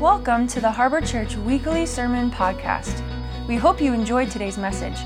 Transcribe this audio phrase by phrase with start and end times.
[0.00, 3.02] Welcome to the Harbor Church Weekly Sermon Podcast.
[3.48, 4.98] We hope you enjoyed today's message.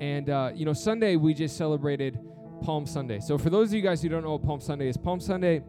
[0.00, 2.18] and uh, you know Sunday we just celebrated
[2.62, 3.20] Palm Sunday.
[3.20, 5.62] So for those of you guys who don't know what Palm Sunday is, Palm Sunday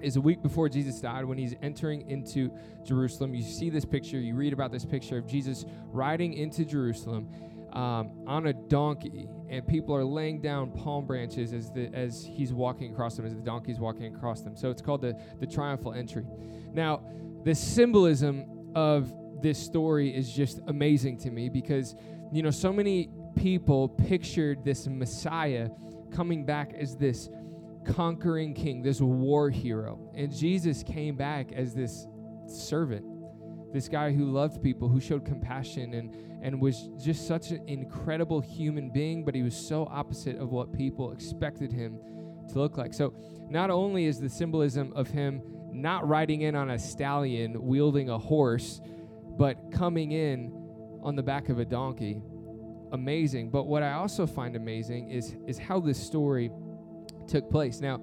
[0.00, 2.50] is a week before Jesus died when he's entering into
[2.84, 3.34] Jerusalem.
[3.34, 7.28] You see this picture, you read about this picture of Jesus riding into Jerusalem
[7.74, 12.52] um, on a donkey, and people are laying down palm branches as the as he's
[12.52, 14.56] walking across them, as the donkey's walking across them.
[14.56, 16.24] So it's called the the triumphal entry.
[16.72, 17.02] Now,
[17.44, 21.96] the symbolism of this story is just amazing to me because
[22.32, 25.68] you know so many people pictured this Messiah
[26.12, 27.28] coming back as this
[27.84, 32.06] conquering king, this war hero, and Jesus came back as this
[32.46, 33.04] servant
[33.74, 38.40] this guy who loved people, who showed compassion and, and was just such an incredible
[38.40, 41.98] human being, but he was so opposite of what people expected him
[42.48, 42.94] to look like.
[42.94, 43.12] So,
[43.50, 48.16] not only is the symbolism of him not riding in on a stallion wielding a
[48.16, 48.80] horse,
[49.36, 50.52] but coming in
[51.02, 52.22] on the back of a donkey,
[52.92, 53.50] amazing.
[53.50, 56.52] But what I also find amazing is, is how this story
[57.26, 57.80] took place.
[57.80, 58.00] Now,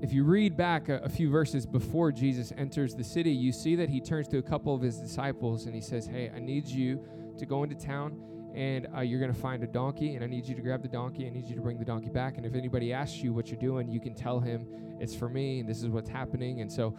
[0.00, 3.74] if you read back a, a, few verses before Jesus enters the city, you see
[3.76, 6.66] that he turns to a couple of his disciples and he says, Hey, I need
[6.68, 7.04] you
[7.38, 8.20] to go into town
[8.54, 10.88] and uh, you're going to find a donkey and I need you to grab the
[10.88, 11.26] donkey.
[11.26, 12.36] I need you to bring the donkey back.
[12.36, 14.66] And if anybody asks you what you're doing, you can tell him
[15.00, 16.60] it's for me and this is what's happening.
[16.60, 16.96] And so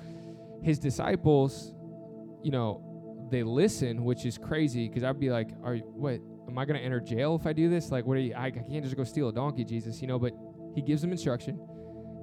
[0.62, 1.74] his disciples,
[2.44, 2.84] you know,
[3.32, 6.20] they listen, which is crazy because I'd be like, Are what?
[6.50, 7.92] Am I going to enter jail if I do this?
[7.92, 8.34] Like, what are you?
[8.34, 10.34] I, I can't just go steal a donkey, Jesus, you know, but
[10.74, 11.60] he gives them instruction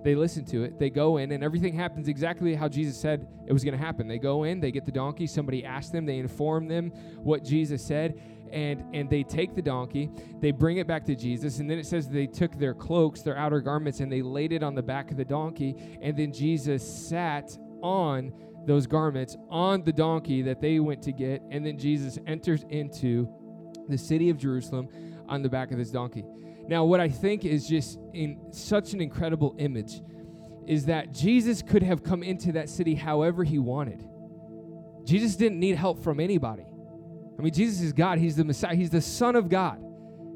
[0.06, 0.78] they listen to it.
[0.78, 4.06] They go in, and everything happens exactly how Jesus said it was going to happen.
[4.06, 5.26] They go in, they get the donkey.
[5.26, 6.90] Somebody asks them, they inform them
[7.24, 8.22] what Jesus said,
[8.52, 10.08] and and they take the donkey.
[10.38, 13.36] They bring it back to Jesus, and then it says they took their cloaks, their
[13.36, 15.98] outer garments, and they laid it on the back of the donkey.
[16.00, 18.32] And then Jesus sat on
[18.64, 23.28] those garments on the donkey that they went to get, and then Jesus enters into
[23.88, 24.88] the city of Jerusalem
[25.28, 26.24] on the back of this donkey.
[26.68, 30.00] Now, what I think is just in such an incredible image
[30.66, 34.04] is that Jesus could have come into that city however he wanted.
[35.04, 36.66] Jesus didn't need help from anybody.
[37.38, 39.82] I mean, Jesus is God, he's the Messiah, he's the Son of God.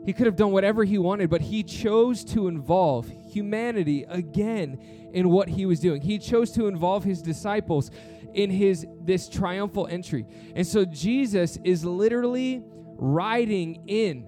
[0.06, 4.78] He could have done whatever he wanted, but he chose to involve humanity again
[5.12, 6.00] in what he was doing.
[6.00, 7.90] He chose to involve his disciples
[8.32, 10.26] in his this triumphal entry.
[10.54, 12.62] And so Jesus is literally
[12.96, 14.26] riding in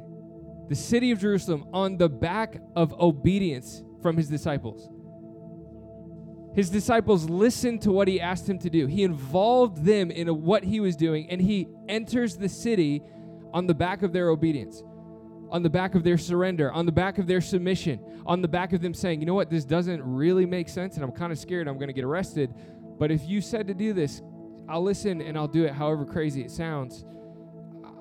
[0.72, 4.88] the city of Jerusalem on the back of obedience from his disciples.
[6.55, 8.87] His disciples listened to what he asked him to do.
[8.87, 13.03] He involved them in what he was doing, and he enters the city
[13.53, 14.82] on the back of their obedience,
[15.50, 18.72] on the back of their surrender, on the back of their submission, on the back
[18.72, 21.38] of them saying, you know what, this doesn't really make sense, and I'm kind of
[21.38, 22.55] scared I'm going to get arrested.
[22.99, 24.22] But if you said to do this,
[24.71, 27.05] I'll listen and I'll do it however crazy it sounds.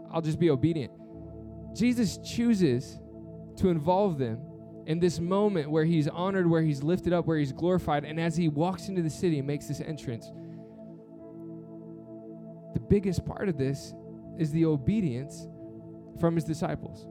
[0.09, 0.93] I'll just be obedient.
[1.73, 2.99] Jesus chooses
[3.57, 4.39] to involve them
[4.87, 8.03] in this moment where he's honored, where he's lifted up, where he's glorified.
[8.03, 10.31] And as he walks into the city and makes this entrance,
[12.73, 13.93] the biggest part of this
[14.37, 15.47] is the obedience
[16.19, 17.07] from his disciples.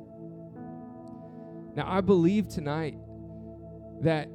[1.74, 2.98] Now, I believe tonight
[4.00, 4.28] that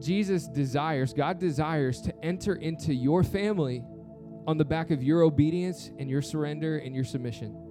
[0.00, 3.82] Jesus desires, God desires to enter into your family
[4.46, 7.65] on the back of your obedience and your surrender and your submission.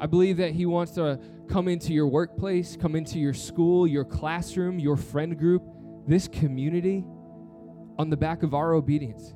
[0.00, 4.04] I believe that He wants to come into your workplace, come into your school, your
[4.04, 5.62] classroom, your friend group,
[6.06, 7.04] this community
[7.98, 9.34] on the back of our obedience.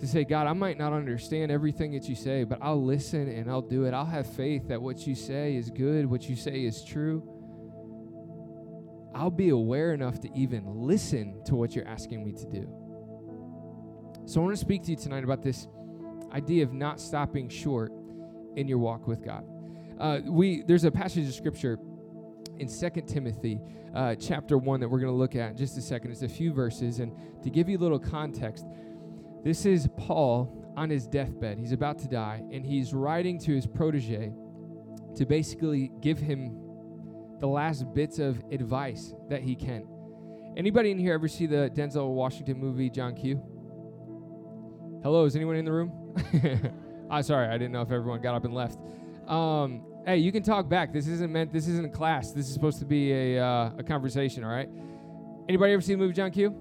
[0.00, 3.48] To say, God, I might not understand everything that you say, but I'll listen and
[3.48, 3.94] I'll do it.
[3.94, 7.22] I'll have faith that what you say is good, what you say is true.
[9.14, 12.68] I'll be aware enough to even listen to what you're asking me to do.
[14.26, 15.68] So I want to speak to you tonight about this
[16.32, 17.92] idea of not stopping short
[18.56, 19.44] in your walk with God.
[19.98, 21.78] Uh, we there's a passage of scripture
[22.58, 23.60] in 2 Timothy
[23.94, 26.10] uh, chapter 1 that we're going to look at in just a second.
[26.10, 27.00] It's a few verses.
[27.00, 27.12] And
[27.42, 28.66] to give you a little context,
[29.44, 31.58] this is Paul on his deathbed.
[31.58, 34.32] He's about to die, and he's writing to his protege
[35.16, 36.58] to basically give him
[37.38, 39.86] the last bits of advice that he can.
[40.56, 43.42] Anybody in here ever see the Denzel Washington movie John Q?
[45.02, 45.92] Hello, is anyone in the room?
[47.10, 48.78] I'm sorry, I didn't know if everyone got up and left.
[49.28, 50.92] Um, hey, you can talk back.
[50.92, 51.52] This isn't meant.
[51.52, 52.32] This isn't a class.
[52.32, 54.44] This is supposed to be a uh, a conversation.
[54.44, 54.68] All right.
[55.48, 56.54] Anybody ever seen the movie John Q?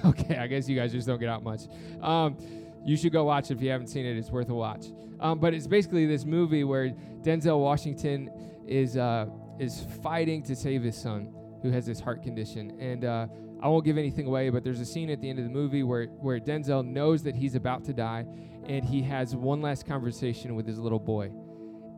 [0.04, 1.62] okay, I guess you guys just don't get out much.
[2.00, 2.36] Um,
[2.84, 4.16] you should go watch it if you haven't seen it.
[4.16, 4.86] It's worth a watch.
[5.20, 6.90] Um, but it's basically this movie where
[7.22, 8.30] Denzel Washington
[8.66, 9.26] is uh,
[9.58, 12.78] is fighting to save his son who has this heart condition.
[12.80, 13.26] And uh,
[13.62, 15.84] I won't give anything away, but there's a scene at the end of the movie
[15.84, 18.26] where where Denzel knows that he's about to die,
[18.66, 21.30] and he has one last conversation with his little boy.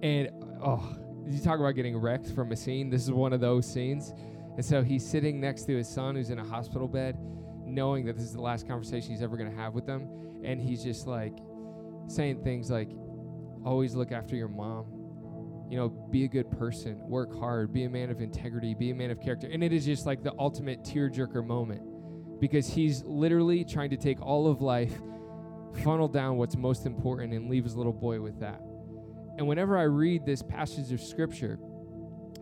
[0.02, 0.28] And
[0.62, 0.96] oh,
[1.26, 2.90] you talk about getting wrecked from a scene.
[2.90, 4.12] This is one of those scenes.
[4.56, 7.16] And so he's sitting next to his son who's in a hospital bed,
[7.64, 10.08] knowing that this is the last conversation he's ever going to have with them.
[10.44, 11.38] And he's just like
[12.06, 12.90] saying things like,
[13.64, 15.03] always look after your mom.
[15.70, 18.94] You know, be a good person, work hard, be a man of integrity, be a
[18.94, 19.48] man of character.
[19.50, 21.82] And it is just like the ultimate tearjerker moment
[22.40, 24.92] because he's literally trying to take all of life,
[25.82, 28.60] funnel down what's most important, and leave his little boy with that.
[29.38, 31.58] And whenever I read this passage of scripture,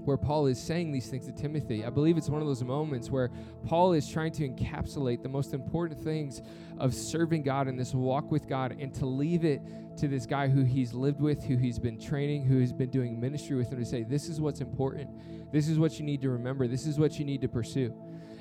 [0.04, 1.84] where Paul is saying these things to Timothy.
[1.84, 3.30] I believe it's one of those moments where
[3.66, 6.42] Paul is trying to encapsulate the most important things
[6.78, 9.62] of serving God in this walk with God and to leave it
[9.98, 13.20] to this guy who he's lived with, who he's been training, who has been doing
[13.20, 15.10] ministry with him to say, This is what's important.
[15.52, 16.66] This is what you need to remember.
[16.66, 17.94] This is what you need to pursue.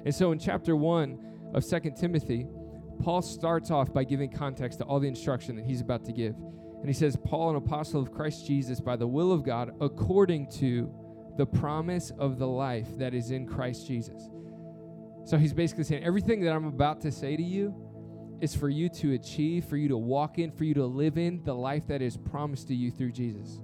[0.05, 1.19] And so in chapter one
[1.53, 2.47] of Second Timothy,
[3.01, 6.35] Paul starts off by giving context to all the instruction that he's about to give.
[6.35, 10.49] And he says, Paul, an apostle of Christ Jesus, by the will of God, according
[10.53, 10.91] to
[11.37, 14.29] the promise of the life that is in Christ Jesus.
[15.25, 17.73] So he's basically saying, everything that I'm about to say to you
[18.41, 21.43] is for you to achieve, for you to walk in, for you to live in
[21.43, 23.61] the life that is promised to you through Jesus.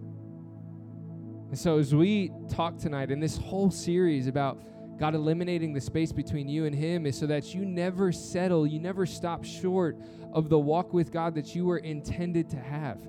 [1.49, 4.61] And so as we talk tonight in this whole series about
[4.97, 8.79] God eliminating the space between you and Him is so that you never settle, you
[8.79, 9.97] never stop short
[10.33, 12.99] of the walk with God that you were intended to have.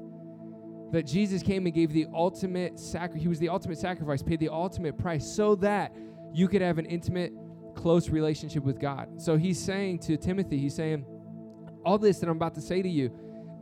[0.91, 4.49] That Jesus came and gave the ultimate sacrifice, He was the ultimate sacrifice, paid the
[4.49, 5.95] ultimate price so that
[6.33, 7.33] you could have an intimate,
[7.75, 9.21] close relationship with God.
[9.21, 11.05] So He's saying to Timothy, He's saying,
[11.85, 13.11] all this that I'm about to say to you,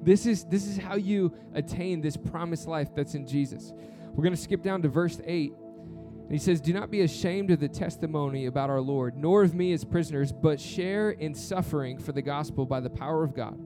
[0.03, 3.73] this is this is how you attain this promised life that's in Jesus.
[4.13, 5.53] We're going to skip down to verse 8.
[5.53, 9.55] And he says, Do not be ashamed of the testimony about our Lord, nor of
[9.55, 13.59] me as prisoners, but share in suffering for the gospel by the power of God,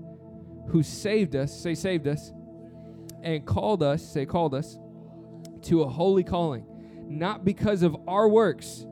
[0.68, 2.32] who saved us, say, saved us,
[3.22, 4.78] and called us, say, called us,
[5.62, 6.64] to a holy calling,
[7.06, 8.86] not because of our works,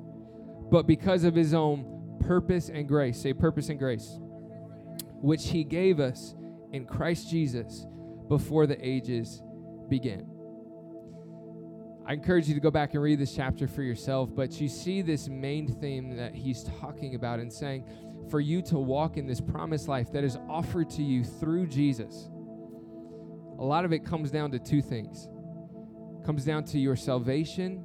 [0.70, 3.20] but because of his own purpose and grace.
[3.20, 4.18] Say, purpose and grace,
[5.20, 6.34] which he gave us
[6.72, 7.86] in Christ Jesus
[8.28, 9.42] before the ages
[9.88, 10.26] began.
[12.06, 15.02] I encourage you to go back and read this chapter for yourself, but you see
[15.02, 17.84] this main theme that he's talking about and saying,
[18.30, 22.30] for you to walk in this promised life that is offered to you through Jesus.
[23.58, 25.28] A lot of it comes down to two things.
[26.20, 27.84] It comes down to your salvation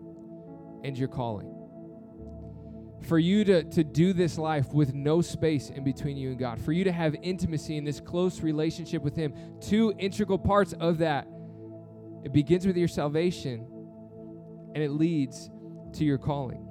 [0.83, 1.49] and your calling.
[3.07, 6.61] For you to, to do this life with no space in between you and God,
[6.61, 10.99] for you to have intimacy in this close relationship with Him, two integral parts of
[10.99, 11.27] that.
[12.23, 13.67] It begins with your salvation
[14.73, 15.49] and it leads
[15.93, 16.65] to your calling.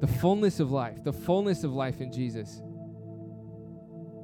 [0.00, 2.60] The fullness of life, the fullness of life in Jesus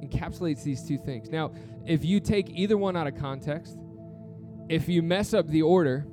[0.03, 1.29] encapsulates these two things.
[1.29, 1.51] Now,
[1.85, 3.77] if you take either one out of context,
[4.69, 6.05] if you mess up the order,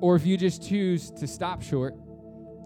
[0.00, 1.94] or if you just choose to stop short,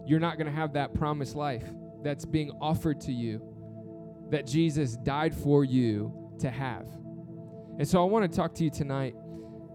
[0.07, 1.65] you're not going to have that promised life
[2.03, 3.43] that's being offered to you
[4.31, 6.87] that Jesus died for you to have.
[7.79, 9.15] And so I want to talk to you tonight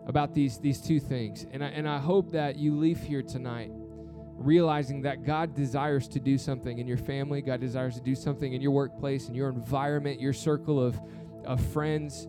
[0.08, 1.46] about these, these two things.
[1.52, 3.72] And I, and I hope that you leave here tonight
[4.40, 8.54] realizing that God desires to do something in your family, God desires to do something
[8.54, 11.00] in your workplace, in your environment, your circle of,
[11.46, 12.28] of friends,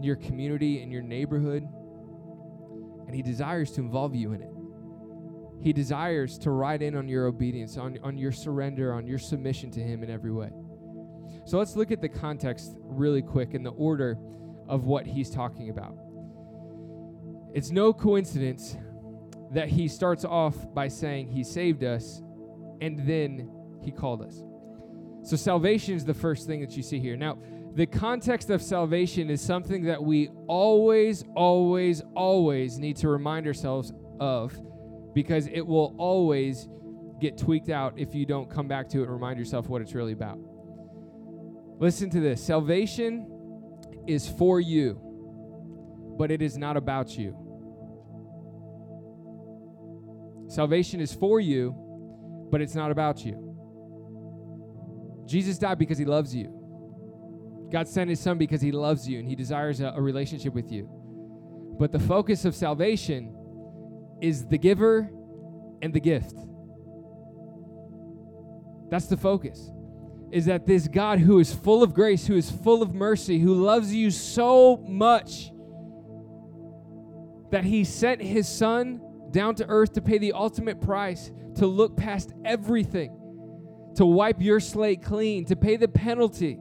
[0.00, 1.68] your community, in your neighborhood.
[3.06, 4.52] And He desires to involve you in it.
[5.60, 9.70] He desires to ride in on your obedience, on, on your surrender, on your submission
[9.72, 10.50] to Him in every way.
[11.44, 14.18] So let's look at the context really quick in the order
[14.66, 15.94] of what He's talking about.
[17.52, 18.76] It's no coincidence
[19.52, 22.22] that he starts off by saying he saved us
[22.80, 23.50] and then
[23.82, 24.42] he called us.
[25.22, 27.16] So, salvation is the first thing that you see here.
[27.16, 27.38] Now,
[27.74, 33.92] the context of salvation is something that we always, always, always need to remind ourselves
[34.20, 34.58] of
[35.14, 36.68] because it will always
[37.20, 39.94] get tweaked out if you don't come back to it and remind yourself what it's
[39.94, 40.38] really about.
[41.78, 43.26] Listen to this salvation
[44.06, 45.00] is for you,
[46.18, 47.36] but it is not about you.
[50.48, 51.74] Salvation is for you,
[52.50, 53.44] but it's not about you.
[55.26, 56.54] Jesus died because he loves you.
[57.70, 60.72] God sent his son because he loves you and he desires a, a relationship with
[60.72, 60.88] you.
[61.78, 63.34] But the focus of salvation
[64.22, 65.10] is the giver
[65.82, 66.34] and the gift.
[68.90, 69.70] That's the focus.
[70.30, 73.54] Is that this God who is full of grace, who is full of mercy, who
[73.54, 75.52] loves you so much
[77.50, 81.96] that he sent his son down to earth to pay the ultimate price, to look
[81.96, 83.10] past everything,
[83.96, 86.58] to wipe your slate clean, to pay the penalty,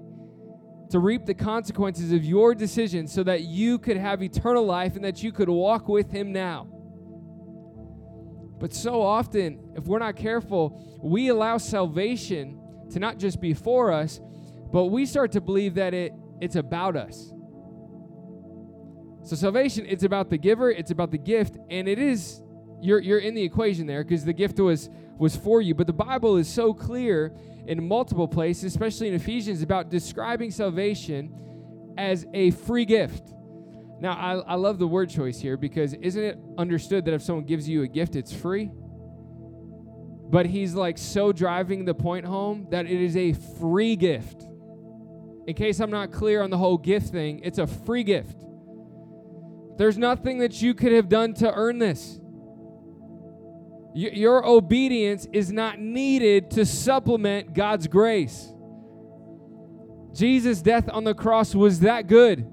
[0.90, 5.04] to reap the consequences of your decision so that you could have eternal life and
[5.04, 6.68] that you could walk with him now.
[8.60, 12.60] But so often, if we're not careful, we allow salvation
[12.92, 14.20] to not just be for us,
[14.72, 17.32] but we start to believe that it, it's about us.
[19.24, 22.42] So salvation, it's about the giver, it's about the gift, and it is
[22.82, 25.74] you're you're in the equation there because the gift was was for you.
[25.74, 27.34] But the Bible is so clear
[27.66, 31.34] in multiple places, especially in Ephesians, about describing salvation
[31.98, 33.34] as a free gift.
[34.00, 37.46] Now, I, I love the word choice here because isn't it understood that if someone
[37.46, 38.70] gives you a gift, it's free?
[40.30, 44.44] But he's like so driving the point home that it is a free gift.
[45.48, 48.44] In case I'm not clear on the whole gift thing, it's a free gift.
[49.78, 52.20] There's nothing that you could have done to earn this.
[53.94, 58.54] Your obedience is not needed to supplement God's grace.
[60.14, 62.48] Jesus' death on the cross was that good.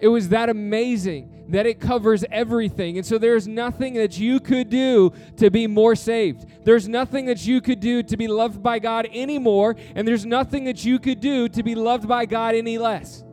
[0.00, 2.96] It was that amazing that it covers everything.
[2.96, 6.46] And so there's nothing that you could do to be more saved.
[6.64, 9.76] There's nothing that you could do to be loved by God anymore.
[9.94, 13.24] And there's nothing that you could do to be loved by God any less.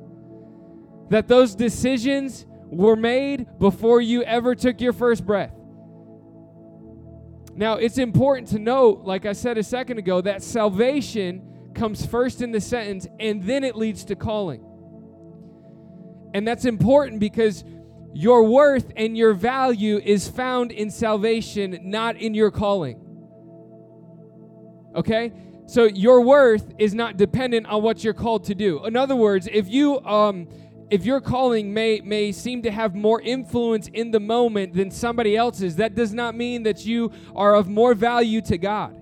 [1.09, 5.56] That those decisions were made before you ever took your first breath.
[7.57, 12.43] Now, it's important to note, like I said a second ago, that salvation comes first
[12.43, 14.63] in the sentence and then it leads to calling.
[16.35, 17.63] And that's important because
[18.13, 23.01] your worth and your value is found in salvation, not in your calling.
[24.95, 25.33] Okay?
[25.65, 28.85] So your worth is not dependent on what you're called to do.
[28.85, 30.47] In other words, if you um
[30.89, 35.35] if your calling may may seem to have more influence in the moment than somebody
[35.35, 39.01] else's, that does not mean that you are of more value to God.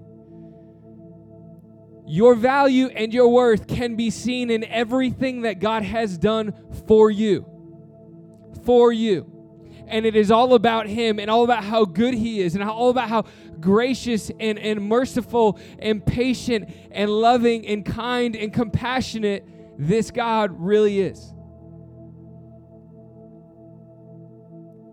[2.07, 6.53] Your value and your worth can be seen in everything that God has done
[6.87, 7.45] for you.
[8.63, 9.31] For you.
[9.87, 12.89] And it is all about Him and all about how good He is and all
[12.89, 13.25] about how
[13.59, 20.99] gracious and, and merciful and patient and loving and kind and compassionate this God really
[20.99, 21.34] is.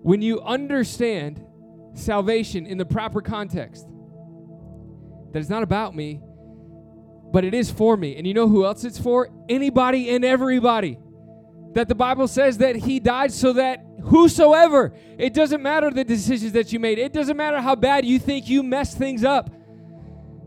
[0.02, 1.44] When you understand
[1.94, 3.86] salvation in the proper context,
[5.32, 6.20] that it's not about me,
[7.32, 8.16] but it is for me.
[8.16, 9.30] And you know who else it's for?
[9.48, 10.98] Anybody and everybody.
[11.74, 16.52] That the Bible says that He died so that whosoever, it doesn't matter the decisions
[16.52, 19.50] that you made, it doesn't matter how bad you think you messed things up.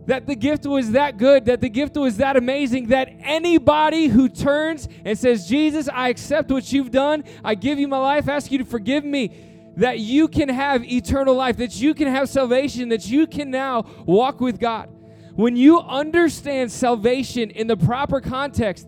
[0.05, 4.29] That the gift was that good, that the gift was that amazing, that anybody who
[4.29, 8.51] turns and says, Jesus, I accept what you've done, I give you my life, ask
[8.51, 9.31] you to forgive me,
[9.77, 13.83] that you can have eternal life, that you can have salvation, that you can now
[14.05, 14.89] walk with God.
[15.33, 18.87] When you understand salvation in the proper context,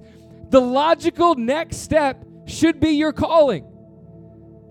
[0.50, 3.66] the logical next step should be your calling.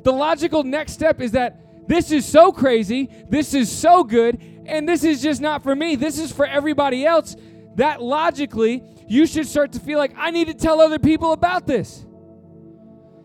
[0.04, 4.88] The logical next step is that this is so crazy, this is so good, and
[4.88, 7.36] this is just not for me, this is for everybody else.
[7.76, 11.66] That logically, you should start to feel like, I need to tell other people about
[11.66, 12.04] this.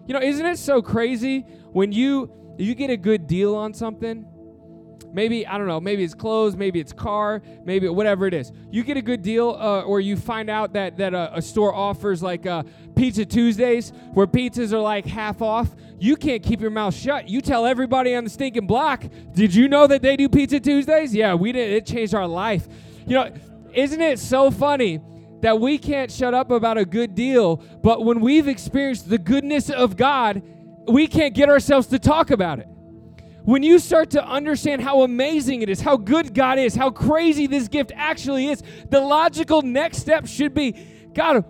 [0.08, 4.26] You know, isn't it so crazy when you you get a good deal on something
[5.14, 8.52] Maybe, I don't know, maybe it's clothes, maybe it's car, maybe whatever it is.
[8.70, 11.74] You get a good deal uh, or you find out that, that a, a store
[11.74, 12.64] offers like uh,
[12.96, 15.70] Pizza Tuesdays where pizzas are like half off.
[16.00, 17.30] You can't keep your mouth shut.
[17.30, 19.04] You tell everybody on the stinking block,
[19.34, 21.14] did you know that they do Pizza Tuesdays?
[21.14, 21.72] Yeah, we did.
[21.74, 22.68] It changed our life.
[23.06, 23.32] You know,
[23.74, 25.00] isn't it so funny
[25.42, 29.70] that we can't shut up about a good deal, but when we've experienced the goodness
[29.70, 30.42] of God,
[30.88, 32.68] we can't get ourselves to talk about it?
[33.44, 37.48] When you start to understand how amazing it is, how good God is, how crazy
[37.48, 40.76] this gift actually is, the logical next step should be
[41.14, 41.44] God,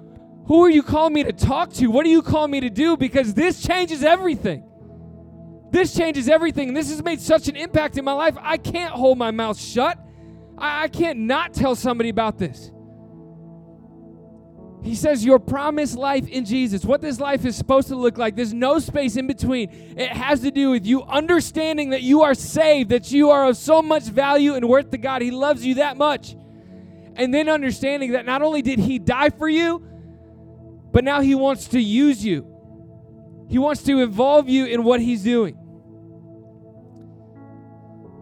[0.46, 1.88] who are you calling me to talk to?
[1.88, 2.98] What are you calling me to do?
[2.98, 4.64] Because this changes everything.
[5.72, 6.74] This changes everything.
[6.74, 8.36] This has made such an impact in my life.
[8.40, 9.98] I can't hold my mouth shut.
[10.58, 12.72] I, I can't not tell somebody about this.
[14.84, 18.36] He says, Your promised life in Jesus, what this life is supposed to look like,
[18.36, 19.70] there's no space in between.
[19.96, 23.58] It has to do with you understanding that you are saved, that you are of
[23.58, 25.22] so much value and worth to God.
[25.22, 26.36] He loves you that much.
[27.16, 29.86] And then understanding that not only did He die for you,
[30.92, 32.48] but now He wants to use you,
[33.50, 35.58] He wants to involve you in what He's doing.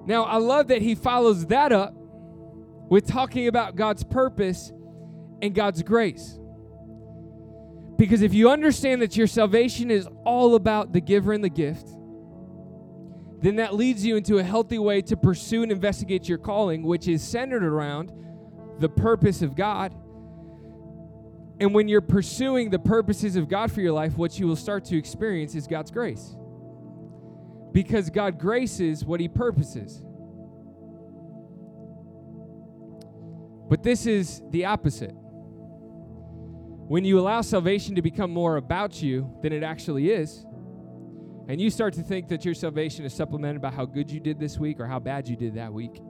[0.06, 1.94] Now, I love that He follows that up
[2.90, 4.74] with talking about God's purpose
[5.42, 6.39] and God's grace.
[8.00, 11.90] Because if you understand that your salvation is all about the giver and the gift,
[13.42, 17.10] then that leads you into a healthy way to pursue and investigate your calling, which
[17.10, 18.14] is centered around
[18.80, 19.94] the purpose of God.
[21.60, 24.86] And when you're pursuing the purposes of God for your life, what you will start
[24.86, 26.38] to experience is God's grace.
[27.74, 30.02] Because God graces what He purposes.
[33.68, 35.14] But this is the opposite.
[36.90, 40.44] When you allow salvation to become more about you than it actually is,
[41.48, 44.40] and you start to think that your salvation is supplemented by how good you did
[44.40, 46.02] this week or how bad you did that week,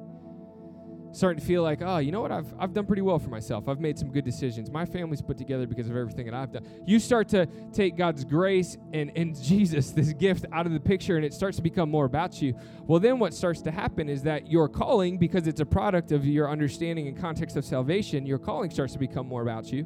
[1.12, 2.32] starting to feel like, oh, you know what?
[2.32, 3.68] I've, I've done pretty well for myself.
[3.68, 4.72] I've made some good decisions.
[4.72, 6.66] My family's put together because of everything that I've done.
[6.86, 11.18] You start to take God's grace and, and Jesus, this gift, out of the picture,
[11.18, 12.58] and it starts to become more about you.
[12.84, 16.26] Well, then what starts to happen is that your calling, because it's a product of
[16.26, 19.86] your understanding and context of salvation, your calling starts to become more about you.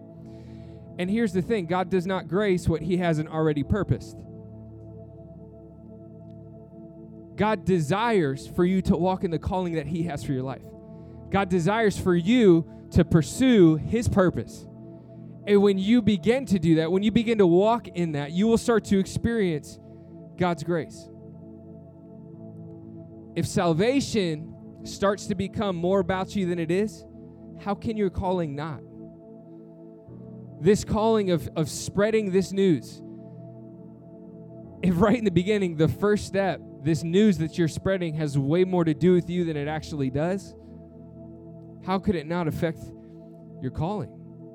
[1.00, 4.18] And here's the thing God does not grace what He hasn't already purposed.
[7.36, 10.62] God desires for you to walk in the calling that He has for your life.
[11.32, 14.68] God desires for you to pursue His purpose.
[15.46, 18.48] And when you begin to do that, when you begin to walk in that, you
[18.48, 19.80] will start to experience
[20.38, 21.10] God's grace.
[23.36, 27.04] If salvation starts to become more about you than it is,
[27.60, 28.82] how can your calling not?
[30.60, 33.02] This calling of, of spreading this news.
[34.82, 38.66] If right in the beginning, the first step, this news that you're spreading has way
[38.66, 40.54] more to do with you than it actually does,
[41.86, 42.80] how could it not affect
[43.62, 44.10] your calling?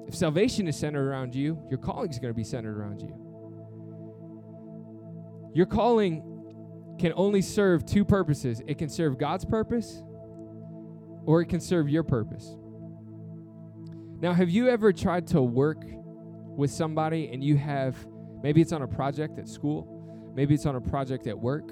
[0.07, 3.15] If salvation is centered around you, your calling is going to be centered around you.
[5.55, 6.23] Your calling
[6.99, 10.03] can only serve two purposes it can serve God's purpose,
[11.25, 12.57] or it can serve your purpose.
[14.21, 17.97] Now, have you ever tried to work with somebody and you have
[18.43, 21.71] maybe it's on a project at school, maybe it's on a project at work,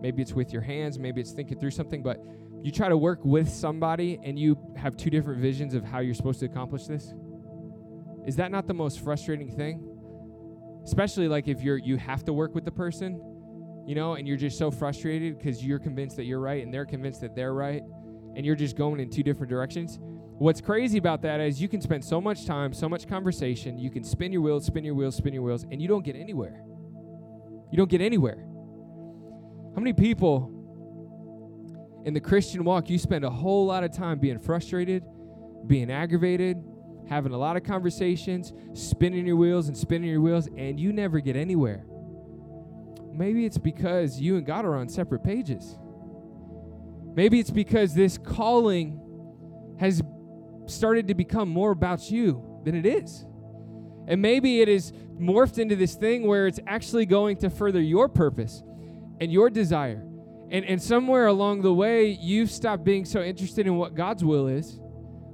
[0.00, 2.22] maybe it's with your hands, maybe it's thinking through something, but
[2.62, 6.14] you try to work with somebody and you have two different visions of how you're
[6.14, 7.12] supposed to accomplish this?
[8.24, 9.84] Is that not the most frustrating thing?
[10.84, 13.20] Especially like if you're you have to work with the person,
[13.84, 16.86] you know, and you're just so frustrated because you're convinced that you're right and they're
[16.86, 17.82] convinced that they're right,
[18.36, 19.98] and you're just going in two different directions.
[20.40, 23.90] What's crazy about that is you can spend so much time, so much conversation, you
[23.90, 26.64] can spin your wheels, spin your wheels, spin your wheels, and you don't get anywhere.
[27.70, 28.38] You don't get anywhere.
[29.74, 30.50] How many people
[32.06, 35.04] in the Christian walk you spend a whole lot of time being frustrated,
[35.66, 36.56] being aggravated,
[37.06, 41.20] having a lot of conversations, spinning your wheels and spinning your wheels, and you never
[41.20, 41.84] get anywhere?
[43.12, 45.76] Maybe it's because you and God are on separate pages.
[47.14, 48.96] Maybe it's because this calling
[49.78, 50.02] has
[50.70, 53.24] started to become more about you than it is.
[54.06, 58.08] And maybe it is morphed into this thing where it's actually going to further your
[58.08, 58.62] purpose
[59.20, 60.04] and your desire.
[60.50, 64.48] And, and somewhere along the way, you've stopped being so interested in what God's will
[64.48, 64.80] is,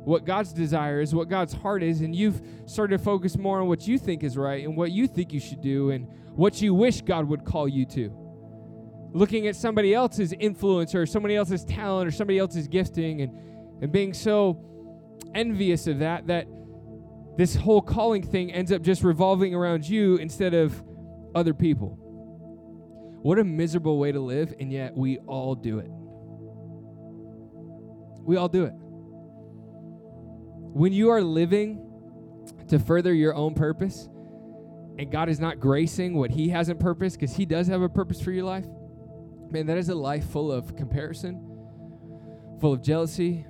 [0.05, 3.66] what God's desire is, what God's heart is, and you've started to focus more on
[3.66, 6.75] what you think is right and what you think you should do and what you
[6.75, 8.12] wish God would call you to.
[9.12, 13.33] Looking at somebody else's influence or somebody else's talent or somebody else's gifting and,
[13.81, 14.62] and being so
[15.37, 16.49] envious of that that
[17.37, 20.83] this whole calling thing ends up just revolving around you instead of
[21.35, 21.99] other people.
[23.22, 25.90] What a miserable way to live, and yet we all do it.
[28.22, 28.72] We all do it.
[30.72, 31.83] When you are living
[32.68, 34.09] to further your own purpose,
[34.99, 37.88] and God is not gracing what He has in purpose, because He does have a
[37.88, 38.66] purpose for your life,
[39.51, 41.35] man, that is a life full of comparison,
[42.61, 43.44] full of jealousy,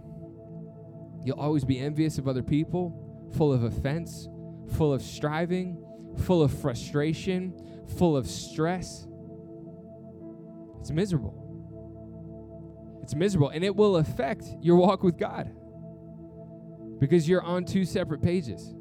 [1.27, 4.29] You'll always be envious of other people, full of offense,
[4.77, 5.85] full of striving,
[6.23, 7.53] full of frustration,
[7.99, 9.09] full of stress.
[10.79, 11.43] It's miserable.
[13.03, 15.53] It's miserable, and it will affect your walk with God
[17.01, 18.73] because you're on two separate pages.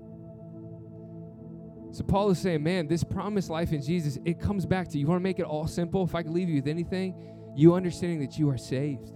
[1.93, 5.05] So Paul is saying, man, this promised life in Jesus, it comes back to you
[5.05, 6.03] You want to make it all simple.
[6.03, 7.15] If I could leave you with anything,
[7.55, 9.11] you understanding that you are saved,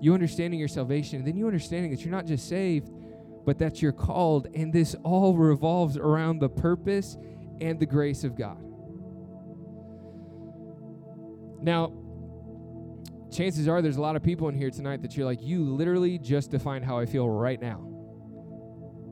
[0.00, 2.90] you understanding your salvation, and then you understanding that you're not just saved,
[3.44, 7.16] but that you're called, and this all revolves around the purpose
[7.60, 8.62] and the grace of God.
[11.62, 11.92] Now,
[13.30, 16.18] chances are there's a lot of people in here tonight that you're like, you literally
[16.18, 17.86] just defined how I feel right now.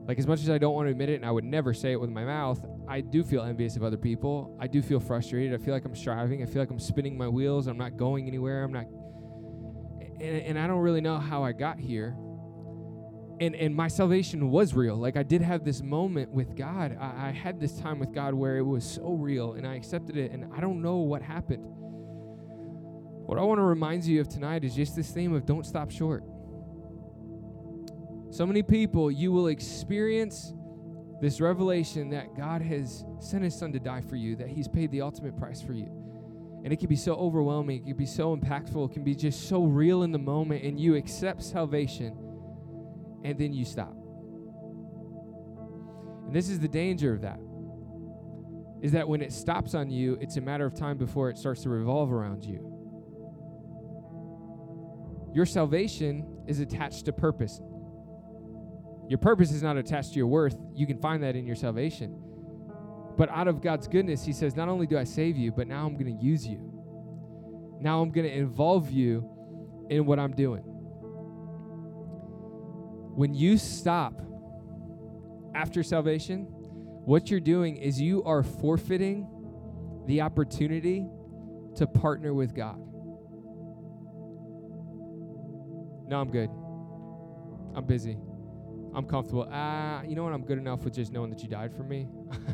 [0.07, 1.91] Like, as much as I don't want to admit it, and I would never say
[1.91, 4.57] it with my mouth, I do feel envious of other people.
[4.59, 5.53] I do feel frustrated.
[5.53, 6.41] I feel like I'm striving.
[6.41, 7.67] I feel like I'm spinning my wheels.
[7.67, 8.63] I'm not going anywhere.
[8.63, 8.85] I'm not.
[10.19, 12.15] And, and I don't really know how I got here.
[13.39, 14.97] And, and my salvation was real.
[14.97, 16.97] Like, I did have this moment with God.
[16.99, 20.17] I, I had this time with God where it was so real, and I accepted
[20.17, 21.63] it, and I don't know what happened.
[21.63, 25.89] What I want to remind you of tonight is just this theme of don't stop
[25.89, 26.23] short.
[28.31, 30.53] So many people, you will experience
[31.21, 34.91] this revelation that God has sent his son to die for you, that he's paid
[34.91, 35.98] the ultimate price for you.
[36.63, 39.47] And it can be so overwhelming, it can be so impactful, it can be just
[39.47, 42.17] so real in the moment, and you accept salvation
[43.23, 43.95] and then you stop.
[46.25, 47.39] And this is the danger of that.
[48.81, 51.63] Is that when it stops on you, it's a matter of time before it starts
[51.63, 52.65] to revolve around you.
[55.33, 57.61] Your salvation is attached to purpose.
[59.07, 60.57] Your purpose is not attached to your worth.
[60.73, 62.21] You can find that in your salvation.
[63.19, 65.85] But out of God's goodness, He says, Not only do I save you, but now
[65.85, 66.57] I'm going to use you.
[67.81, 69.29] Now I'm going to involve you
[69.89, 70.63] in what I'm doing.
[73.15, 74.13] When you stop
[75.53, 76.43] after salvation,
[77.03, 79.27] what you're doing is you are forfeiting
[80.05, 81.05] the opportunity
[81.75, 82.79] to partner with God.
[86.07, 86.49] No, I'm good.
[87.75, 88.17] I'm busy.
[88.95, 89.45] I'm comfortable.
[89.51, 90.31] Ah, uh, you know what?
[90.31, 92.07] I'm good enough with just knowing that you died for me.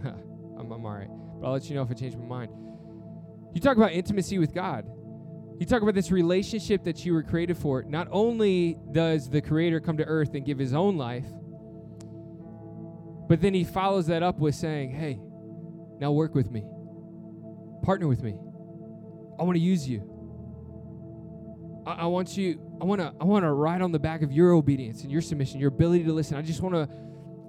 [0.66, 1.10] I'm, I'm all right.
[1.40, 2.52] But I'll let you know if I change my mind.
[3.54, 4.86] You talk about intimacy with God.
[5.60, 7.84] You talk about this relationship that you were created for.
[7.84, 11.26] Not only does the Creator come to earth and give his own life,
[13.28, 15.20] but then he follows that up with saying, Hey,
[16.00, 16.66] now work with me,
[17.84, 18.36] partner with me.
[19.40, 20.12] I want to use you.
[21.88, 24.32] I, I want you, I want to, I want to ride on the back of
[24.34, 26.36] your obedience and your submission, your ability to listen.
[26.36, 26.82] I just want to,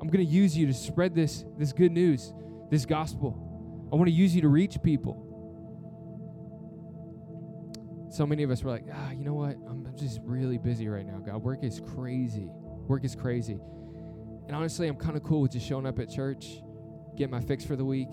[0.00, 2.32] I'm going to use you to spread this, this good news,
[2.70, 3.88] this gospel.
[3.92, 5.22] I want to use you to reach people.
[8.10, 9.56] So many of us were like, ah, you know what?
[9.68, 11.18] I'm, just really busy right now.
[11.18, 12.50] God, work is crazy.
[12.86, 13.58] Work is crazy.
[14.46, 16.60] And honestly, I'm kind of cool with just showing up at church,
[17.16, 18.10] getting my fix for the week,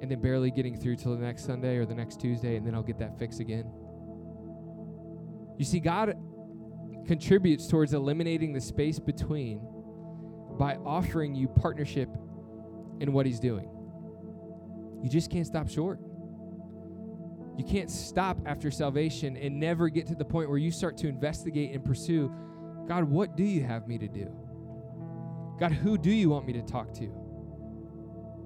[0.00, 2.74] and then barely getting through till the next Sunday or the next Tuesday, and then
[2.74, 3.70] I'll get that fix again.
[5.58, 6.14] You see, God
[7.06, 9.60] contributes towards eliminating the space between
[10.58, 12.08] by offering you partnership
[13.00, 13.68] in what He's doing.
[15.02, 15.98] You just can't stop short.
[17.56, 21.08] You can't stop after salvation and never get to the point where you start to
[21.08, 22.32] investigate and pursue
[22.90, 24.28] God, what do you have me to do?
[25.60, 27.06] God, who do you want me to talk to?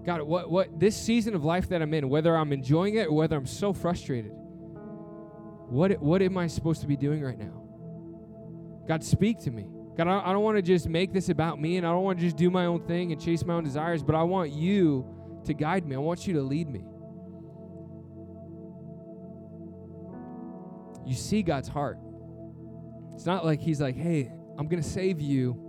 [0.04, 3.12] God, what, what this season of life that I'm in, whether I'm enjoying it or
[3.12, 7.62] whether I'm so frustrated, what, what am I supposed to be doing right now?
[8.86, 9.64] God, speak to me.
[9.96, 12.24] God, I, don't want to just make this about me and I don't want to
[12.24, 15.06] just do my own thing and chase my own desires, but I want you
[15.44, 15.94] to guide me.
[15.94, 16.84] I want you to lead me.
[21.06, 21.98] You see God's heart.
[23.14, 25.60] It's not like He's like, hey, I'm going to save you,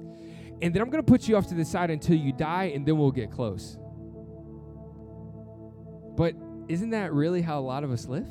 [0.61, 2.85] and then I'm going to put you off to the side until you die, and
[2.85, 3.77] then we'll get close.
[6.15, 6.35] But
[6.67, 8.27] isn't that really how a lot of us live?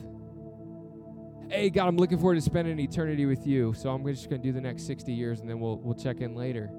[1.50, 3.74] Hey God, I'm looking forward to spending eternity with you.
[3.74, 6.20] So I'm just going to do the next 60 years and then we'll we'll check
[6.20, 6.70] in later.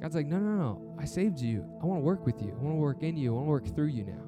[0.00, 0.96] God's like, no, no, no.
[0.98, 1.64] I saved you.
[1.82, 2.50] I want to work with you.
[2.50, 3.32] I want to work in you.
[3.32, 4.24] I want to work through you now.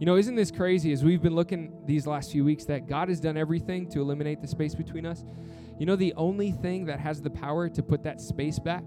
[0.00, 3.08] You know, isn't this crazy as we've been looking these last few weeks that God
[3.08, 5.24] has done everything to eliminate the space between us?
[5.78, 8.84] You know, the only thing that has the power to put that space back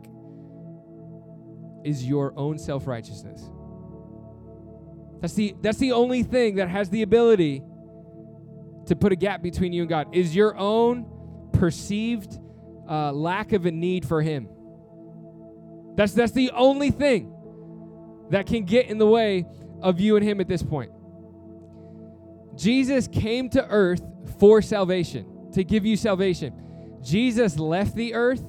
[1.86, 3.50] is your own self righteousness.
[5.22, 7.63] That's the, that's the only thing that has the ability
[8.88, 12.39] to put a gap between you and God is your own perceived
[12.89, 14.50] uh, lack of a need for Him.
[15.95, 17.34] That's that's the only thing
[18.30, 19.45] that can get in the way
[19.82, 20.91] of you and Him at this point.
[22.56, 24.02] Jesus came to earth
[24.39, 26.54] for salvation, to give you salvation.
[27.04, 28.43] Jesus left the earth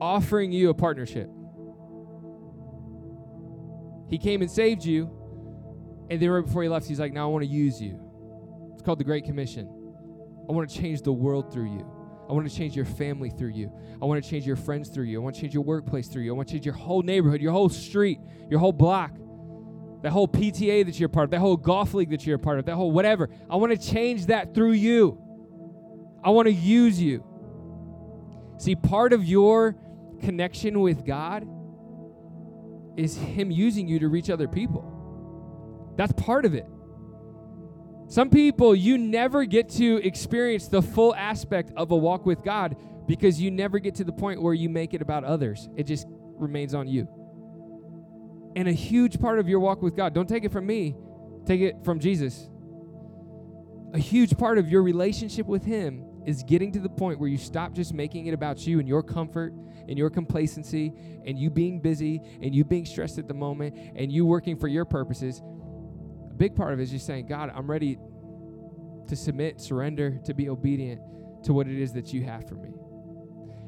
[0.00, 1.30] offering you a partnership.
[4.08, 5.08] He came and saved you,
[6.10, 8.09] and then right before he left, he's like, Now I want to use you.
[8.80, 9.68] It's called the Great Commission.
[10.48, 11.86] I want to change the world through you.
[12.30, 13.70] I want to change your family through you.
[14.00, 15.20] I want to change your friends through you.
[15.20, 16.32] I want to change your workplace through you.
[16.32, 19.10] I want to change your whole neighborhood, your whole street, your whole block.
[20.00, 22.38] that whole PTA that you're a part of, that whole golf league that you're a
[22.38, 23.28] part of, that whole whatever.
[23.50, 25.20] I want to change that through you.
[26.24, 27.22] I want to use you.
[28.56, 29.76] See, part of your
[30.22, 31.46] connection with God
[32.96, 35.92] is Him using you to reach other people.
[35.98, 36.66] That's part of it.
[38.10, 42.76] Some people, you never get to experience the full aspect of a walk with God
[43.06, 45.68] because you never get to the point where you make it about others.
[45.76, 47.06] It just remains on you.
[48.56, 50.96] And a huge part of your walk with God, don't take it from me,
[51.46, 52.48] take it from Jesus.
[53.94, 57.38] A huge part of your relationship with Him is getting to the point where you
[57.38, 59.52] stop just making it about you and your comfort
[59.88, 60.92] and your complacency
[61.24, 64.66] and you being busy and you being stressed at the moment and you working for
[64.66, 65.42] your purposes
[66.40, 67.98] big part of it is just saying, God, I'm ready
[69.08, 71.02] to submit, surrender, to be obedient
[71.44, 72.72] to what it is that you have for me.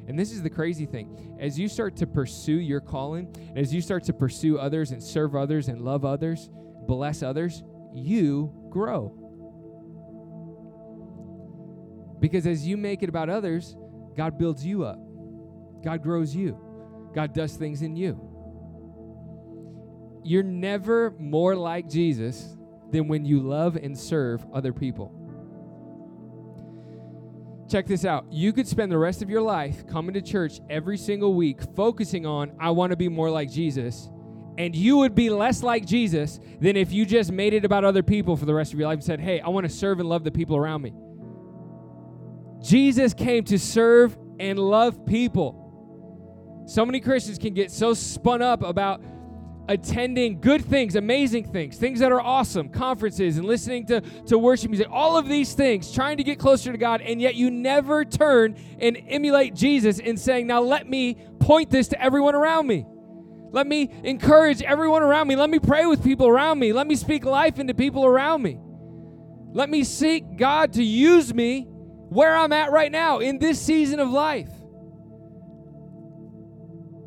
[0.09, 1.37] And this is the crazy thing.
[1.39, 5.03] As you start to pursue your calling, and as you start to pursue others and
[5.03, 6.49] serve others and love others,
[6.89, 9.19] bless others, you grow.
[12.21, 13.77] Because as you make it about others,
[14.17, 14.99] God builds you up,
[15.85, 16.59] God grows you,
[17.15, 18.19] God does things in you.
[20.25, 22.57] You're never more like Jesus
[22.93, 25.19] than when you love and serve other people.
[27.69, 28.31] Check this out.
[28.31, 32.27] You could spend the rest of your life coming to church every single week focusing
[32.27, 34.11] on, I want to be more like Jesus.
[34.59, 38.03] And you would be less like Jesus than if you just made it about other
[38.03, 40.09] people for the rest of your life and said, Hey, I want to serve and
[40.09, 40.93] love the people around me.
[42.63, 46.65] Jesus came to serve and love people.
[46.67, 49.03] So many Christians can get so spun up about
[49.73, 54.71] attending good things, amazing things, things that are awesome, conferences and listening to, to worship
[54.71, 58.05] music, all of these things, trying to get closer to God, and yet you never
[58.05, 62.85] turn and emulate Jesus in saying, Now let me point this to everyone around me.
[63.51, 65.37] Let me encourage everyone around me.
[65.37, 66.75] Let me pray with people around me.
[66.75, 68.61] Let me speak life into people around me.
[69.55, 74.01] Let me seek God to use me where I'm at right now in this season
[74.01, 74.52] of life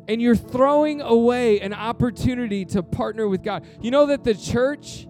[0.08, 3.66] and you're throwing away an opportunity to partner with God.
[3.80, 5.06] You know that the church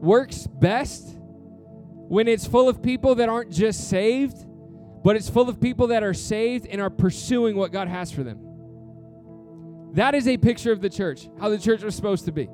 [0.00, 1.08] works best
[2.08, 4.44] when it's full of people that aren't just saved,
[5.04, 8.22] but it's full of people that are saved and are pursuing what God has for
[8.22, 8.40] them.
[9.92, 12.48] That is a picture of the church, how the church was supposed to be.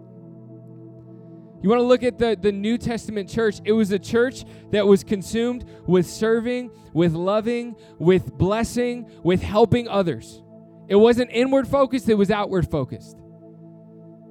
[1.62, 4.86] You want to look at the, the New Testament church, it was a church that
[4.86, 10.42] was consumed with serving, with loving, with blessing, with helping others.
[10.88, 13.16] It wasn't inward focused, it was outward focused.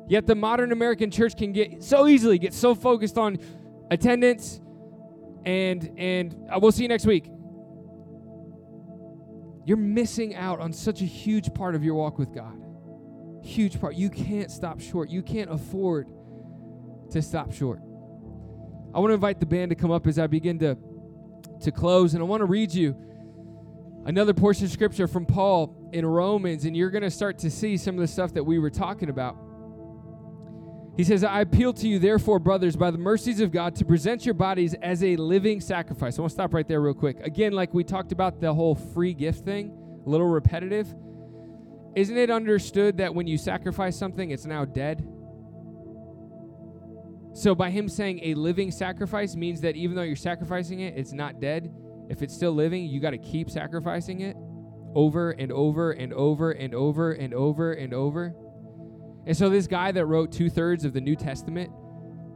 [0.07, 3.37] Yet the modern American church can get so easily get so focused on
[3.89, 4.59] attendance
[5.45, 7.29] and and uh, we'll see you next week.
[9.65, 12.61] You're missing out on such a huge part of your walk with God.
[13.43, 13.95] Huge part.
[13.95, 15.09] You can't stop short.
[15.09, 16.09] You can't afford
[17.11, 17.79] to stop short.
[18.93, 20.77] I want to invite the band to come up as I begin to
[21.61, 22.95] to close and I want to read you
[24.05, 27.77] another portion of scripture from Paul in Romans, and you're going to start to see
[27.77, 29.37] some of the stuff that we were talking about.
[30.97, 34.25] He says, I appeal to you, therefore, brothers, by the mercies of God, to present
[34.25, 36.17] your bodies as a living sacrifice.
[36.17, 37.19] I want to stop right there, real quick.
[37.21, 39.75] Again, like we talked about the whole free gift thing,
[40.05, 40.93] a little repetitive.
[41.95, 45.07] Isn't it understood that when you sacrifice something, it's now dead?
[47.33, 51.13] So, by him saying a living sacrifice means that even though you're sacrificing it, it's
[51.13, 51.73] not dead.
[52.09, 54.37] If it's still living, you got to keep sacrificing it
[54.95, 58.35] over and over and over and over and over and over.
[59.25, 61.71] And so, this guy that wrote two thirds of the New Testament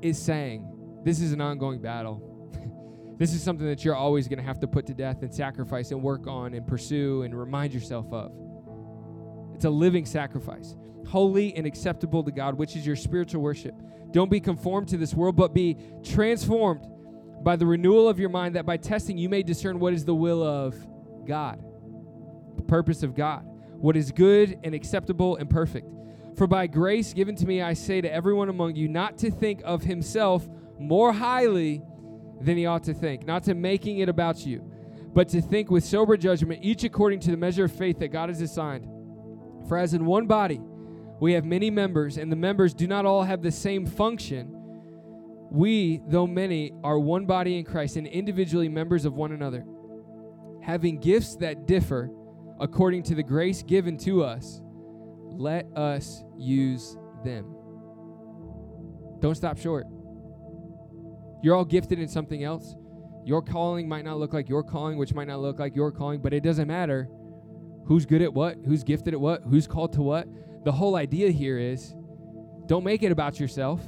[0.02, 2.24] is saying, This is an ongoing battle.
[3.18, 5.92] this is something that you're always going to have to put to death and sacrifice
[5.92, 8.32] and work on and pursue and remind yourself of.
[9.54, 10.76] It's a living sacrifice,
[11.08, 13.74] holy and acceptable to God, which is your spiritual worship.
[14.12, 16.88] Don't be conformed to this world, but be transformed
[17.44, 20.16] by the renewal of your mind, that by testing you may discern what is the
[20.16, 20.76] will of
[21.26, 21.62] God,
[22.58, 23.44] the purpose of God,
[23.74, 25.88] what is good and acceptable and perfect.
[26.36, 29.62] For by grace given to me, I say to everyone among you not to think
[29.64, 30.48] of himself
[30.80, 31.82] more highly
[32.42, 34.64] than he ought to think, not to making it about you,
[35.14, 38.30] but to think with sober judgment, each according to the measure of faith that God
[38.30, 38.88] has assigned.
[39.68, 40.62] For as in one body
[41.20, 44.54] we have many members, and the members do not all have the same function
[45.50, 49.66] we, though many, are one body in Christ and individually members of one another,
[50.62, 52.12] having gifts that differ
[52.60, 54.62] according to the grace given to us.
[55.24, 57.54] Let us use them.
[59.20, 59.88] Don't stop short.
[61.42, 62.76] You're all gifted in something else.
[63.26, 66.22] Your calling might not look like your calling, which might not look like your calling,
[66.22, 67.10] but it doesn't matter
[67.86, 70.28] who's good at what, who's gifted at what, who's called to what.
[70.64, 71.94] The whole idea here is
[72.66, 73.82] Don't make it about yourself.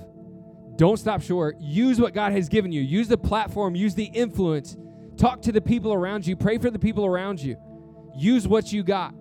[0.78, 1.58] Don't stop short.
[1.60, 2.82] Use what God has given you.
[2.82, 4.78] Use the platform, use the influence.
[5.18, 6.38] Talk to the people around you.
[6.38, 7.58] Pray for the people around you.
[8.20, 9.14] Use what you got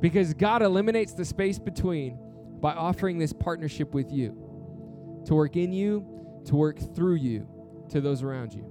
[0.00, 2.18] because God eliminates the space between
[2.58, 7.46] by offering this partnership with you to work in you, to work through you
[7.90, 8.64] to those around you.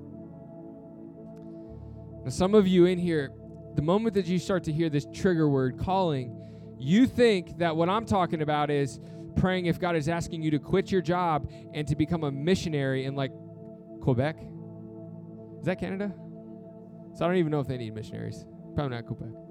[2.23, 3.31] Now, some of you in here,
[3.75, 6.35] the moment that you start to hear this trigger word calling,
[6.79, 8.99] you think that what I'm talking about is
[9.35, 13.05] praying if God is asking you to quit your job and to become a missionary
[13.05, 13.31] in like
[14.01, 14.37] Quebec.
[15.59, 16.11] Is that Canada?
[17.13, 18.45] So I don't even know if they need missionaries.
[18.73, 19.42] Probably not Quebec.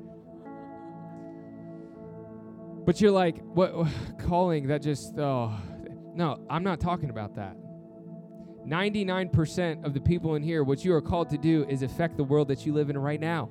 [2.85, 3.87] But you're like, what
[4.18, 5.53] calling that just oh
[6.14, 7.57] no, I'm not talking about that.
[8.66, 12.25] 99% of the people in here, what you are called to do is affect the
[12.25, 13.51] world that you live in right now.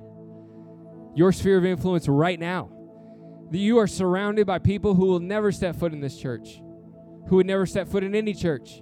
[1.14, 2.70] Your sphere of influence right now.
[3.50, 6.62] That you are surrounded by people who will never step foot in this church,
[7.28, 8.80] who would never step foot in any church,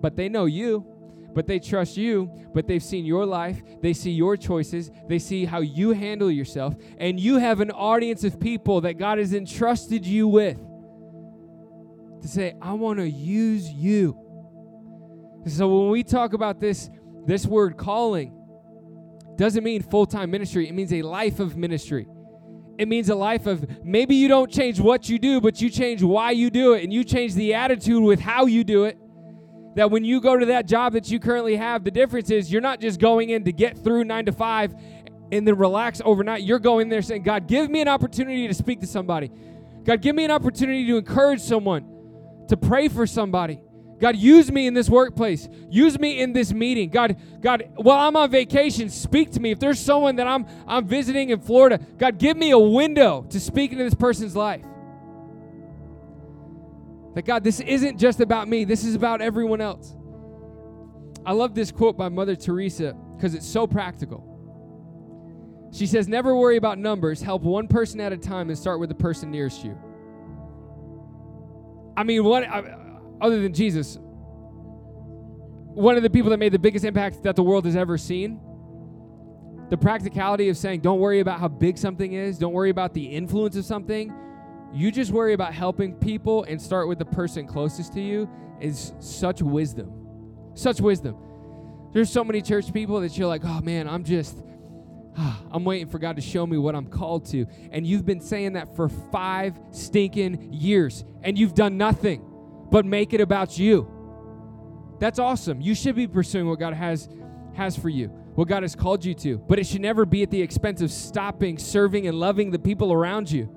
[0.00, 0.86] but they know you,
[1.34, 5.44] but they trust you, but they've seen your life, they see your choices, they see
[5.44, 10.06] how you handle yourself, and you have an audience of people that God has entrusted
[10.06, 10.58] you with
[12.20, 14.18] to say, I want to use you.
[15.46, 16.88] So when we talk about this,
[17.26, 18.38] this word calling
[19.36, 20.68] doesn't mean full-time ministry.
[20.68, 22.06] It means a life of ministry.
[22.78, 26.02] It means a life of maybe you don't change what you do, but you change
[26.02, 28.98] why you do it and you change the attitude with how you do it.
[29.74, 32.60] That when you go to that job that you currently have, the difference is you're
[32.60, 34.74] not just going in to get through nine to five
[35.30, 36.42] and then relax overnight.
[36.42, 39.30] You're going there saying, God, give me an opportunity to speak to somebody.
[39.84, 43.62] God, give me an opportunity to encourage someone, to pray for somebody.
[43.98, 45.48] God, use me in this workplace.
[45.70, 46.90] Use me in this meeting.
[46.90, 49.52] God, God, while I'm on vacation, speak to me.
[49.52, 53.38] If there's someone that I'm I'm visiting in Florida, God, give me a window to
[53.38, 54.64] speak into this person's life.
[57.14, 58.64] That God, this isn't just about me.
[58.64, 59.94] This is about everyone else.
[61.24, 64.28] I love this quote by Mother Teresa because it's so practical.
[65.72, 67.22] She says, Never worry about numbers.
[67.22, 69.78] Help one person at a time and start with the person nearest you.
[71.96, 72.44] I mean, what?
[73.20, 73.98] Other than Jesus,
[75.74, 78.40] one of the people that made the biggest impact that the world has ever seen.
[79.70, 83.06] The practicality of saying, don't worry about how big something is, don't worry about the
[83.06, 84.12] influence of something.
[84.72, 88.28] You just worry about helping people and start with the person closest to you
[88.60, 89.92] is such wisdom.
[90.54, 91.16] Such wisdom.
[91.92, 94.42] There's so many church people that you're like, oh man, I'm just,
[95.50, 97.46] I'm waiting for God to show me what I'm called to.
[97.70, 102.24] And you've been saying that for five stinking years, and you've done nothing
[102.70, 103.86] but make it about you.
[104.98, 105.60] That's awesome.
[105.60, 107.08] You should be pursuing what God has
[107.54, 109.36] has for you, what God has called you to.
[109.36, 112.92] But it should never be at the expense of stopping serving and loving the people
[112.92, 113.54] around you.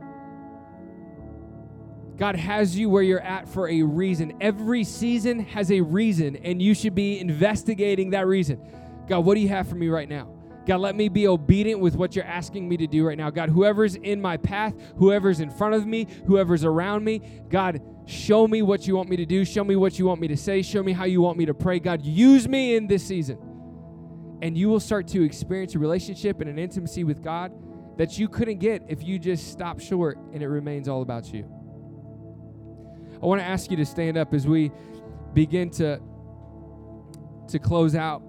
[2.17, 4.38] God has you where you're at for a reason.
[4.39, 8.62] Every season has a reason, and you should be investigating that reason.
[9.08, 10.30] God, what do you have for me right now?
[10.65, 13.30] God, let me be obedient with what you're asking me to do right now.
[13.30, 18.47] God, whoever's in my path, whoever's in front of me, whoever's around me, God, Show
[18.47, 19.43] me what you want me to do.
[19.43, 20.62] Show me what you want me to say.
[20.62, 21.80] Show me how you want me to pray.
[21.80, 23.39] God, use me in this season.
[24.41, 27.51] And you will start to experience a relationship and an intimacy with God
[27.97, 31.49] that you couldn't get if you just stop short and it remains all about you.
[33.25, 34.71] I want to ask you to stand up as we
[35.33, 35.99] begin to
[37.47, 38.21] to close out.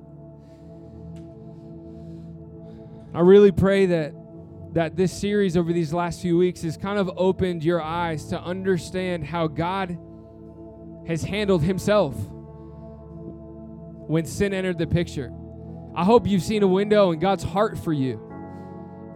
[3.13, 4.15] I really pray that
[4.73, 8.41] that this series over these last few weeks has kind of opened your eyes to
[8.41, 9.99] understand how God
[11.07, 12.15] has handled himself
[14.09, 15.31] when sin entered the picture.
[15.95, 18.26] I hope you've seen a window in God's heart for you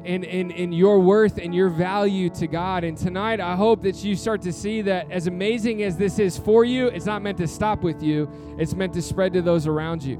[0.04, 2.84] and in, in your worth and your value to God.
[2.84, 6.38] And tonight, I hope that you start to see that as amazing as this is
[6.38, 9.66] for you, it's not meant to stop with you, it's meant to spread to those
[9.66, 10.16] around you.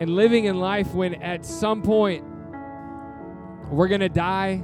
[0.00, 2.24] And living in life when at some point
[3.70, 4.62] we're going to die,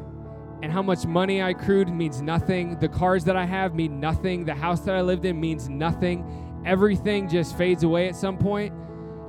[0.63, 2.79] and how much money I accrued means nothing.
[2.79, 4.45] The cars that I have mean nothing.
[4.45, 6.63] The house that I lived in means nothing.
[6.65, 8.73] Everything just fades away at some point.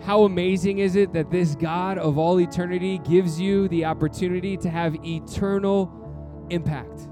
[0.06, 4.70] How amazing is it that this God of all eternity gives you the opportunity to
[4.70, 7.08] have eternal impact?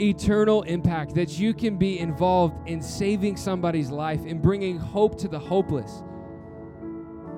[0.00, 5.28] Eternal impact, that you can be involved in saving somebody's life and bringing hope to
[5.28, 6.02] the hopeless.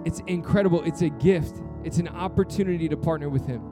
[0.05, 0.85] It's incredible.
[0.85, 3.72] It's a gift, it's an opportunity to partner with Him.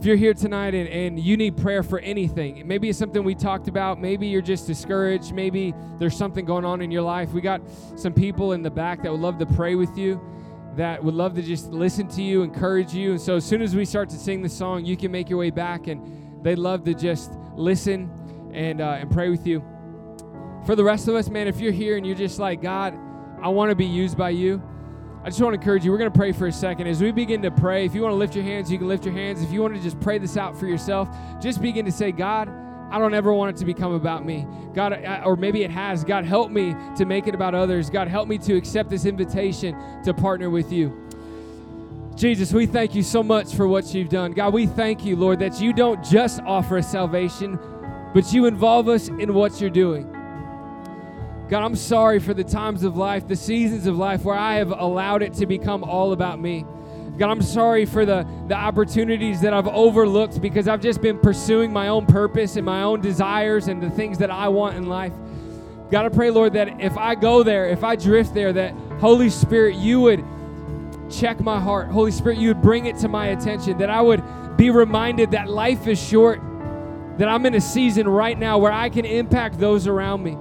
[0.00, 3.34] If you're here tonight and, and you need prayer for anything, maybe it's something we
[3.34, 7.32] talked about, maybe you're just discouraged, maybe there's something going on in your life.
[7.32, 7.60] We got
[7.96, 10.18] some people in the back that would love to pray with you,
[10.74, 13.10] that would love to just listen to you, encourage you.
[13.10, 15.38] And so as soon as we start to sing the song, you can make your
[15.38, 18.10] way back and they'd love to just listen
[18.54, 19.62] and uh, and pray with you.
[20.64, 22.94] For the rest of us, man, if you're here and you're just like God,
[23.42, 24.62] I want to be used by you.
[25.22, 25.90] I just want to encourage you.
[25.90, 26.86] We're going to pray for a second.
[26.86, 29.04] As we begin to pray, if you want to lift your hands, you can lift
[29.04, 29.42] your hands.
[29.42, 31.10] If you want to just pray this out for yourself,
[31.42, 32.48] just begin to say, God,
[32.90, 34.46] I don't ever want it to become about me.
[34.72, 34.92] God,
[35.26, 36.04] or maybe it has.
[36.04, 37.90] God, help me to make it about others.
[37.90, 41.06] God, help me to accept this invitation to partner with you.
[42.16, 44.32] Jesus, we thank you so much for what you've done.
[44.32, 47.58] God, we thank you, Lord, that you don't just offer us salvation,
[48.14, 50.16] but you involve us in what you're doing.
[51.50, 54.70] God, I'm sorry for the times of life, the seasons of life where I have
[54.70, 56.64] allowed it to become all about me.
[57.18, 61.72] God, I'm sorry for the, the opportunities that I've overlooked because I've just been pursuing
[61.72, 65.12] my own purpose and my own desires and the things that I want in life.
[65.90, 69.28] God, I pray, Lord, that if I go there, if I drift there, that Holy
[69.28, 70.24] Spirit, you would
[71.10, 71.88] check my heart.
[71.88, 74.22] Holy Spirit, you would bring it to my attention, that I would
[74.56, 76.40] be reminded that life is short,
[77.18, 80.38] that I'm in a season right now where I can impact those around me.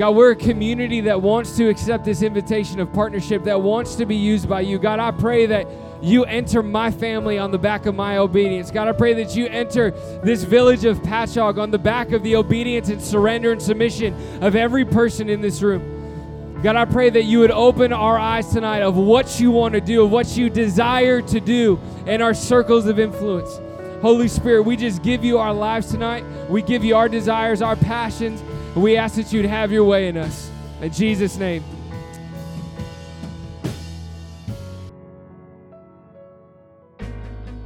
[0.00, 4.06] God, we're a community that wants to accept this invitation of partnership, that wants to
[4.06, 4.78] be used by you.
[4.78, 5.66] God, I pray that
[6.00, 8.70] you enter my family on the back of my obedience.
[8.70, 9.90] God, I pray that you enter
[10.22, 14.56] this village of Patchogue on the back of the obedience and surrender and submission of
[14.56, 16.62] every person in this room.
[16.62, 19.82] God, I pray that you would open our eyes tonight of what you want to
[19.82, 23.60] do, of what you desire to do in our circles of influence.
[24.00, 26.24] Holy Spirit, we just give you our lives tonight.
[26.48, 28.42] We give you our desires, our passions.
[28.76, 30.48] We ask that you'd have your way in us.
[30.80, 31.64] In Jesus' name.